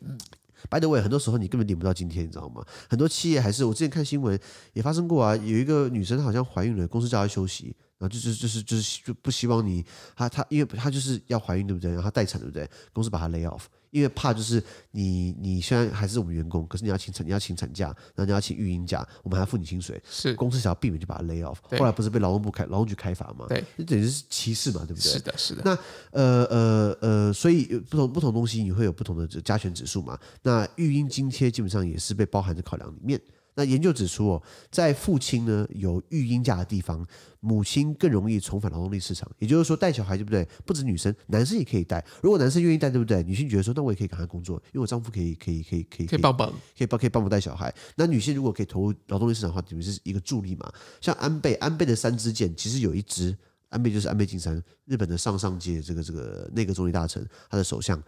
[0.69, 2.65] By the way，很多时候你根本领不到津贴，你知道吗？
[2.87, 4.39] 很多企业还是我之前看新闻
[4.71, 11.91] 也发生过啊，有一个女生她好像怀孕了，公司叫她休息，然后就是就是就是就不希望你她她，因为她就是要怀孕，对不对？
[11.91, 12.69] 然后她待产，对不对？
[12.93, 13.63] 公司把她 lay off。
[13.93, 20.01] 因为怕就是你，你虽然还是我们员工，可是你要请产，你要请产假，然后你要请育婴假，我们还要付你薪水。
[20.09, 21.57] 是公司想要避免就把它 lay off。
[21.77, 23.45] 后来不是被劳动部开劳动局开罚吗？
[23.47, 25.11] 对，这等于是歧视嘛，对不对？
[25.11, 25.61] 是的，是的。
[25.63, 25.77] 那
[26.11, 30.19] 呃呃呃，所以不同不同东西你会有不同的加权指数嘛？
[30.41, 33.21] 那育婴津贴基本上也是被包含在考量里面。
[33.55, 37.05] 那研究指出哦，在父亲呢有育婴假的地方，
[37.39, 39.29] 母亲更容易重返劳动力市场。
[39.39, 40.47] 也就是说，带小孩对不对？
[40.65, 42.03] 不止女生，男生也可以带。
[42.21, 43.21] 如果男生愿意带，对不对？
[43.23, 47.73] 女性觉得说，那我也可以赶快工作，因为我丈夫可以可以可以可以可以帮忙，可以帮可以帮我带小孩。
[47.95, 50.71] 那女性如果可以投入劳动力市场的话，等于是一个助力嘛。
[50.99, 53.37] 像安倍，安倍的三支箭，其实有一支，
[53.69, 58.01] 安倍就是安倍晋三，日本的上上届这个这个内阁总理大臣，他的首相。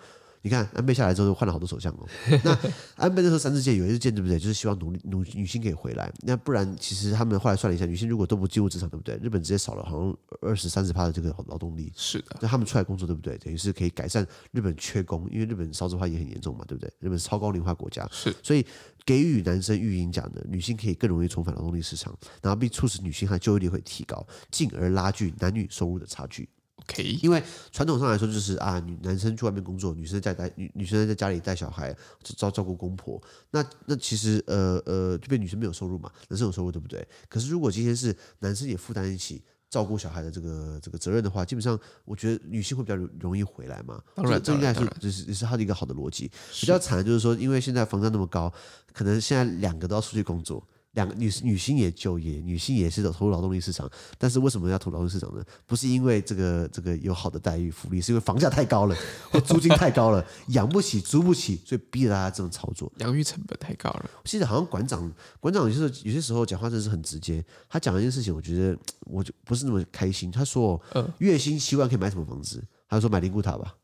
[0.45, 2.07] 你看安倍下来之后换了好多首相哦。
[2.43, 2.55] 那
[3.03, 4.37] 安倍那时候三支箭有一支箭对不对？
[4.37, 6.13] 就是希望努力女女性可以回来。
[6.21, 9.15] 那不然其实他们后来算了一下，女性如果都不进入职场对不对？
[9.15, 11.91] 日本直接少了好像二十三十趴的这个劳动力。
[11.95, 13.35] 是的，那他们出来工作对不对？
[13.39, 16.93] 等于是可以改善日本缺工，因为日本少子化也很严重嘛，对不对？
[16.99, 18.63] 日本是超高龄化国家，是，所以
[19.03, 26.47] 给予男生育婴奖的，女性可以更容易重返劳动力市场，然后并促使女性和就业率会提高，进而拉锯男女收入的差距。
[26.77, 33.21] OK，因为传统上来说就是啊，女男生去外面工作，女生在带女女生在家里带小孩，照照顾公婆。
[33.51, 37.07] 那那其实呃呃，这边女生没有收入嘛，男生有收入，对不对？
[37.29, 44.01] 可是如果今天是男生也负担一起照顾小孩的这个这个责任的话，基本上我觉得女性会比较容易回来嘛。
[44.13, 46.29] 当然，这应该是也是也是他的一个好的逻辑。
[46.59, 48.53] 比较惨的就是说，因为现在房价那么高，
[48.93, 50.65] 可能现在两个都要出去工作。
[50.95, 55.43] 两个女女性也就业，女性也是投入劳动力市场，但是为什么要投劳动力市场呢？
[55.65, 58.95] 不是因为这个这个有好的待遇福利，是因为房价太高了，
[59.29, 62.91] 或租金太高了，养不起，租不起，所以逼着大家这种操作。
[62.97, 64.09] 养育成本太高了。
[64.25, 70.31] 现在好像馆长馆长就是有些时候讲话真的是很直接，他讲一件事情，我觉得我就不是那么开心。
[70.31, 70.81] 他说，
[71.19, 72.63] 月薪七万可以买什么房子？
[72.87, 73.75] 他说买灵骨塔吧。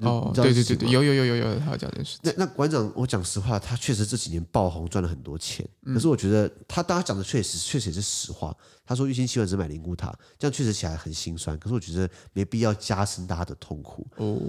[0.00, 2.18] 哦，对对对对，有有有有有，他有讲这件事。
[2.22, 5.68] 那那馆长，我讲实话，他确实这几年爆红，赚了很多钱。
[5.86, 8.56] 可是我觉得他当他讲的确实确实也是实话。
[8.86, 11.58] 他说月薪七万只买灵骨塔，这样确实起来很心酸。
[11.58, 14.06] 可是我觉得没必要加深大家的痛苦。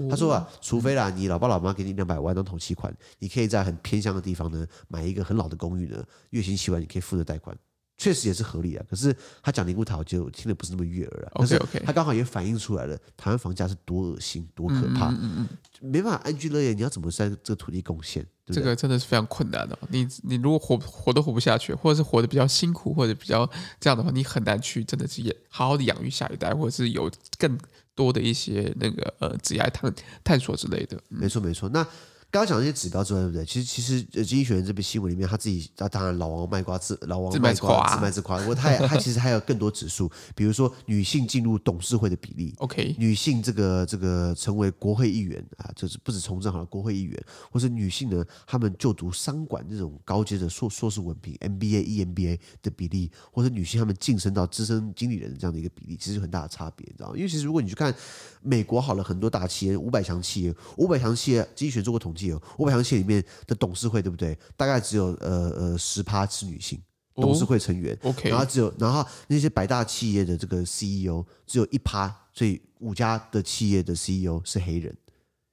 [0.08, 7.56] 他说啊，除非啦，你老爸老妈给你两百万当头期款，你可以在很偏乡的地方呢买一个很老的公寓呢，月薪七万你可以付的贷款。
[8.00, 11.32] 确实也是合理的，可是他讲灵骨塔，我就听得不是那么悦耳啊。
[11.34, 15.48] OK OK，他刚好也反映出来了台湾房价是多恶心、多可怕，嗯嗯，嗯，
[15.92, 18.26] 没办法安居乐业，你要怎么在这个土地贡献？
[18.46, 19.78] 对对这个真的是非常困难的。
[19.90, 23.46] 你你如果活活都活不下去，或者是活得比较辛苦，或者比较
[23.78, 27.58] 这样的话，你很难去真的是好好的养育下一代，或者是有更
[27.94, 30.96] 多的一些那个呃职业探探索之类的。
[31.10, 31.86] 嗯、没错没错，那。
[32.30, 33.44] 刚刚讲那些指标之外，对不对？
[33.44, 38.38] 其实其实，呃，经济学人这篇新闻里面，他自己，他当然老王卖瓜自老王卖瓜自卖自夸。
[38.38, 57.16] 不过他 他其实还有更多指数，比如说女性进入董事会的比例，OK，女性这个这个成为国会议员啊，就是不止从政好了，国会议员，或是女性呢，她们就读商管这种高阶的硕硕士文凭，MBA、EMBA 的比例，或者女性她们晋升到资深经理人这样的一个比例，其实有很大的差别，你知道吗？
[57.16, 57.92] 因为其实如果你去看
[58.40, 62.19] 美国好了，很多大企业，五百强企业，五百强企业，经济学做过统计。
[62.58, 64.36] 五百强企业里面的董事会，对不对？
[64.56, 66.80] 大概只有呃呃十趴是女性，
[67.14, 67.98] 董事会成员。
[68.30, 74.94] 然后只有然后那些百大企业的这个 CEO 只有一趴，所以五家的企业的 CEO 是黑人。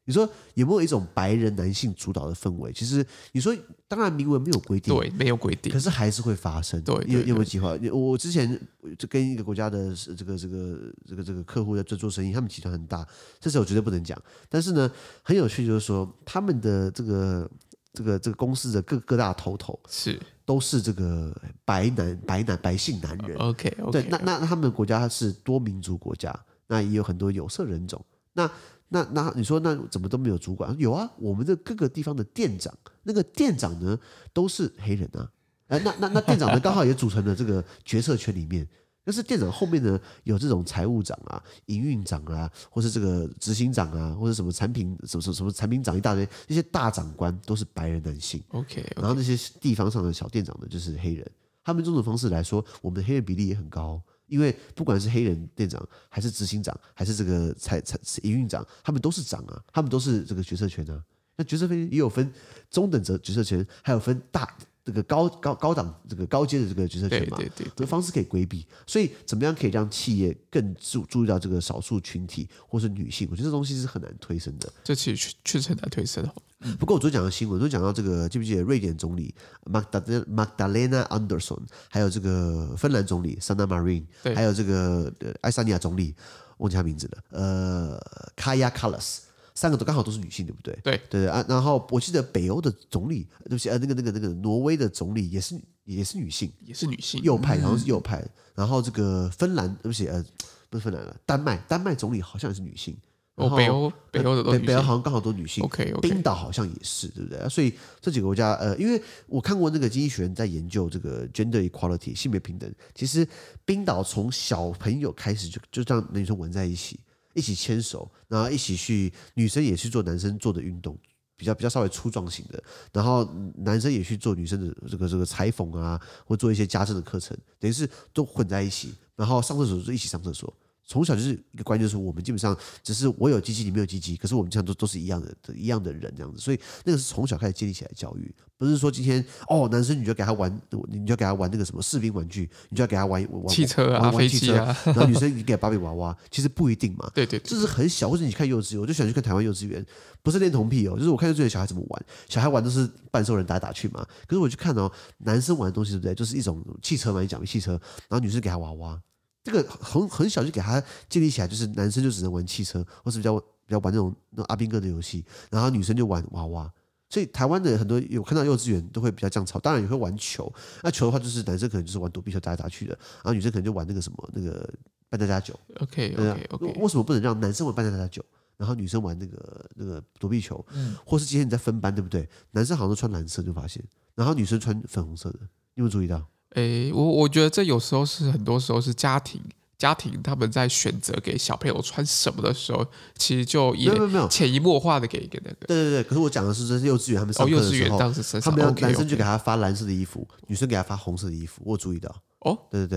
[0.08, 2.72] 你说有没有一种白人男性主导的氛围？
[2.72, 3.54] 其实你说，
[3.90, 6.82] 当然明文没有规定，对，没有规定，可是还是会发生。
[6.82, 7.78] 对，有有没有计划？
[7.92, 8.58] 我之前
[8.98, 13.06] 就跟一个国家的这个这个这个这个客户在做做生意，他们集团很大，
[13.42, 14.18] 这事我绝对不能讲。
[14.48, 14.90] 但是呢，
[15.24, 17.52] 很有趣，就是说他们的这个
[17.92, 23.38] 这个这个公司的各各大头头是都是这个白男白男白姓男人。
[23.38, 26.34] OK，, okay 对，那那他们的国家是多民族国家，
[26.68, 28.02] 那也有很多有色人种。
[28.32, 28.50] 那
[28.90, 30.76] 那那你说那怎么都没有主管？
[30.78, 32.74] 有啊，我们的各个地方的店长，
[33.04, 34.00] 那个店长呢
[34.34, 35.30] 都是黑人啊。
[35.68, 38.68] 哎，那那那店长呢刚好也组成了这个决策圈里面。
[39.04, 48.44] 但是店长后面呢有这种财务长啊、营运长啊，或是这个执行长啊，或者什么产品什么什么什么产品长一大堆，那些大长官都是白人男性。
[48.50, 49.02] OK，, okay.
[49.02, 51.26] 然后那些地方上的小店长呢就是黑人。
[51.64, 54.02] 他们这种方式来说，我们的黑人比例也很高。
[54.28, 61.04] 因为不管是黑人店长，还是执行长，还是这个财财营运长，他们都是长啊，他们都是这个决策权啊。
[61.36, 62.32] 那决策权也有分
[62.70, 64.58] 中等者决策权，还有分大。
[64.88, 68.66] 这个高高高档这个高阶的这个决策权嘛，对对对，这个方式可以规避。
[68.86, 73.28] 所以怎么样可以让企业更注注意到这个少数群体或是女性？
[73.30, 74.72] 我觉得这东西是很难推升的。
[74.86, 76.34] 这其实确实很难推升的。
[76.80, 86.16] 不过我昨天讲的新闻，都讲到这个，记不记得瑞典总理 Magdalena Andersson，还有这个芬兰总理 Sanna Marin，还有这个爱沙尼亚总理
[86.60, 88.00] 忘记他名字了，呃
[88.38, 89.27] ，Kaja Kallas。
[89.58, 90.78] 三个都刚好都是女性，对不对？
[90.84, 91.44] 对对对啊！
[91.50, 98.24] 然后我记得北欧的总理，对不起，呃，那个那个那个挪威的总理也是也是女性，也是女性，右派，好像是右派。
[98.54, 100.24] 然后这个芬兰，对不起，呃，
[100.70, 102.96] 不是芬兰了，丹麦，丹麦总理好像也是女性。
[103.34, 105.64] 哦，北欧北欧的都北北欧好像刚好都女性。
[105.64, 106.08] OK OK。
[106.08, 107.50] 冰岛好像也是，对不对？
[107.50, 113.28] 所以这几个国家，呃，因为我看过那个经济学人在研究这个 gender equality 性别平等，其实
[113.66, 117.00] 冰岛从小朋友开始就就让女生玩在一起。
[117.38, 120.98] 一起牵手，然后一起去，女生也去做男生做的运动，
[121.36, 123.24] 比较比较稍微粗壮型的，然后
[123.58, 130.52] 男生也去做女生的这个这个裁缝啊，或做一些家政的课程，等于是都混在一起，然后上厕所就一起上厕所。
[130.88, 136.40] 从小就是一个观念，就是我们基本上只是我有鸡鸡，你没有鸡鸡，可是我们这样都都是一样的，一样的人这样子。
[136.40, 140.50] 所以那个是从小开始建立起来教育，不是说今天哦，男生你就给他玩，
[140.88, 147.12] 你就给他玩那个什么士兵玩具，你就要给他玩玩汽车啊、玩飞机啊，然后女生你给芭比娃娃，其实不一定嘛。
[147.14, 149.86] 对对，这是很小，或者你看幼稚园，我就喜欢去看台湾幼稚园，
[150.24, 154.08] 不是恋童癖哦，就是我看幼稚园小孩怎么玩，小孩玩都是半兽人打来打去嘛。
[154.26, 156.16] 可是我去看哦，男生玩的东西对不对？
[156.16, 157.74] 就是一种汽车嘛，你讲汽车，
[158.08, 159.02] 然后女生给他娃娃。
[159.48, 166.70] 这个很很小就给他建立起来，就是男生就只能玩汽车，或是比较比较玩那种那种阿兵哥的游戏，然后女生就玩娃娃。
[167.08, 170.54] 所以台湾的很多有看到幼稚园都会比较这样吵，当然也会玩球。
[170.84, 172.92] 那球的话，就是男生可能就是玩躲避球打来打去的，
[173.24, 174.70] 然后女生可能就玩那个什么那个
[175.08, 175.58] 扮家家酒。
[175.80, 176.82] OK OK OK。
[176.82, 178.22] 为什么不能让男生玩扮家家酒，
[178.58, 180.62] 然后女生玩那个那个躲避球？
[180.74, 180.98] 嗯。
[181.06, 182.28] 或是今天你在分班对不对？
[182.52, 183.82] 男生好像都穿蓝色，就发现，
[184.14, 185.40] 然后女生穿粉红色的，
[185.76, 186.28] 你有没有注意到？
[186.56, 189.42] 诶，我我觉得这有时候是很多时候是家庭
[189.78, 195.68] 家庭他们在选择给小朋友穿什么的时候，其实就也没有没有潜移默化的给一个那个。
[195.68, 200.46] 对对对，可是我讲的是这是幼稚园他们上课的时候，哦、幼稚园当时他们要男生就给他发蓝色的衣服，okay, okay.
[200.48, 202.10] 女生给他发红色的衣服，我有注意到。
[202.40, 202.88] 哦，对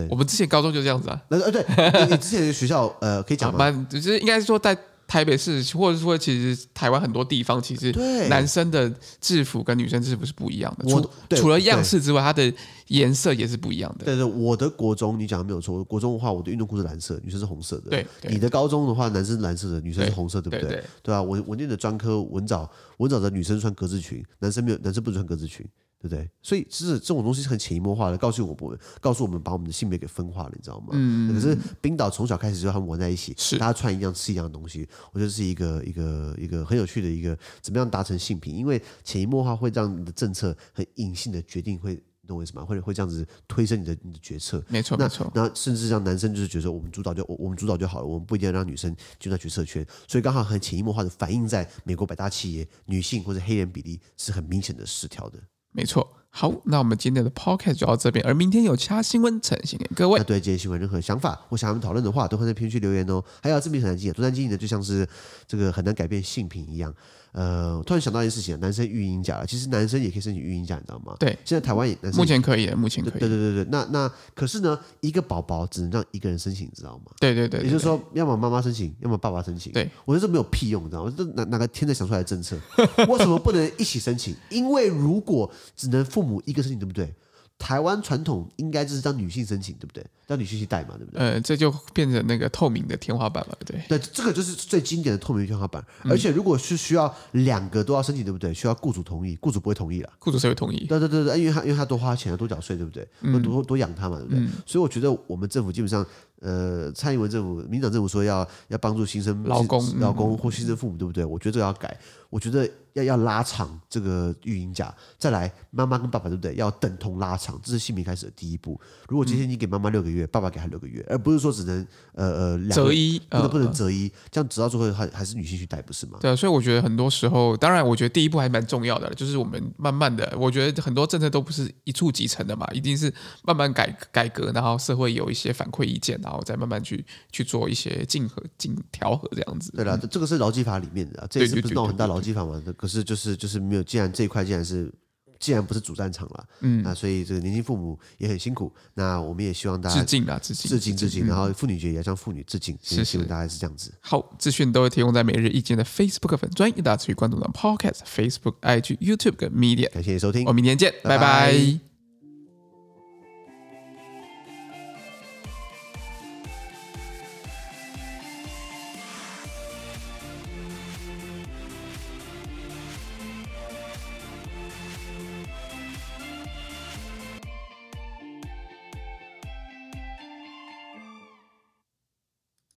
[5.10, 7.90] 台北市，或者说其实台湾很多地方，其实
[8.28, 8.88] 男生的
[9.20, 10.88] 制服跟女生制服是不一样的。
[10.88, 12.54] 除除了样式之外，它的
[12.86, 14.04] 颜色也是不一样的。
[14.04, 15.82] 对对，我的国中你讲的没有错。
[15.82, 17.90] 国中的话，我的运动裤是蓝色，女生是红色的。
[17.90, 20.60] 对，你的高中的话，男生是蓝色的，女生是红色，对不对？
[20.60, 25.66] 对，对，对，对啊，我我念的专科文藻，文藻的女生穿格子裙，男生没有，男生不准穿格子裙。
[26.00, 26.26] 对不对？
[26.40, 30.88] 所以其实这种东西是很潜移默化的，告诉我们，告诉我们把我们的性别给分化了，你知道吗？
[30.92, 31.34] 嗯。
[31.34, 38.56] 可是冰岛从小开始就他们玩在一起，是大家穿一样吃一样的东西，我觉得是一个一个一个很有趣的一个怎么样达成性平？
[38.56, 42.64] 因为潜移默化会让你的政策很隐性的决定会，会懂我意思吗？
[42.64, 44.64] 会会这样子推升你的你的决策。
[44.68, 45.30] 没错，没错。
[45.34, 49.86] 那甚至让男生就是觉得我们主导就我们主导就好了，我们不一定要让女生进到决策圈。
[50.08, 55.38] 所以刚好很潜移默化的反映在美国百大企业，女性或者黑人比例是很明显的失调的。
[55.72, 56.16] 没错。
[56.32, 60.16] 好，那我们今天的 podcast 就到这边，而明天有其他新闻呈现给各位。
[60.16, 63.20] 那对这些新闻任何想法或想要讨论的话，都会在评论区留言哦。
[63.42, 65.04] 还有这边很难经营，独占经营的就像是
[65.48, 66.94] 这个很难改变性品一样。
[67.32, 71.14] 呃，突然想到一件事情，男生育婴假了，其实男生也可以申请育婴假，你知道吗？
[71.18, 73.20] 对，现在台湾也男生目前可以，目前可以。
[73.20, 77.12] 对对对对，那那可是呢，一个宝宝只能让一个人申请，你知道吗？
[77.20, 79.72] 对对对，对，也就是说，要么妈妈申请，要么爸爸申请。
[79.72, 81.14] 对，我觉得这没有屁用，你知道吗？
[81.16, 82.58] 这哪哪个天才想出来的政策？
[83.08, 84.34] 为什么不能一起申请？
[84.48, 87.12] 因为如果只能父母一个申请，对不对？
[87.60, 90.04] 台湾传统应该就是让女性申请，对不对？
[90.26, 91.20] 让女性去带嘛，对不对？
[91.20, 93.78] 呃，这就变成那个透明的天花板了，对。
[93.86, 95.84] 对，这个就是最经典的透明天花板。
[96.04, 98.54] 而且如果是需要两个都要申请，对不对？
[98.54, 100.10] 需要雇主同意，雇主不会同意了。
[100.18, 100.86] 雇主谁会同意？
[100.86, 103.06] 对对对对，因为他因为他多花钱啊，多缴税，对不对？
[103.20, 104.46] 多多多养他嘛，对不对？
[104.64, 106.06] 所以我觉得我们政府基本上。
[106.40, 111.24] 呃，蔡英文政府、民进党政府说要要帮助新生老公、老公或新生父母，对不对？
[111.24, 111.96] 我觉得这个要改。
[112.30, 116.54] 我觉得要要拉长这个育婴假，再来妈妈跟爸爸，对不对？
[116.54, 118.80] 要等同拉长，这是性平开始的第一步。
[119.08, 121.84] 如果今天你给妈妈六个月，爸爸给他六个月，而不是说只能
[122.14, 126.18] 呃呃择一，不能不能择一，这样直到最后还还是女性去带，不是吗？
[126.20, 133.12] 对，所以我觉得很多时候，当然，我觉得第一步还蛮重要的，就是我们慢慢的，我觉得很多政策都不是一触即成的嘛，一定是
[133.42, 139.72] 慢慢改改革，然后社会有一些反馈意见，然后再慢慢去去做一些竞合、竞调和这样子。
[139.72, 142.62] 对了，这个是劳基法里面的，这也是不是闹很大劳基法嘛？
[142.76, 144.92] 可是就是就是没有，既然这一块既然是
[145.40, 148.72] 既然不是主战场了，嗯，那所以这个年轻父母也很辛苦。
[148.94, 151.26] 那我们也希望大家致敬啊，致敬，致敬，致敬。
[151.26, 153.92] 然后妇女节也要向妇女致敬，是希望大家是这样子。
[154.00, 159.90] 好，资讯都会提供在每日一见的 Facebook 粉专，大家持续关注到 Podcast、Facebook、IG、YouTube 跟 Media。
[159.90, 161.89] 感谢你收听，我们明天见，拜拜。